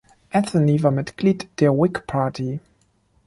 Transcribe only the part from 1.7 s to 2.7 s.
Whig Party.